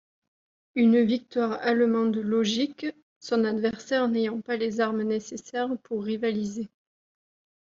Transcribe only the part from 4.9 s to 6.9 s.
nécessaires pour rivaliser.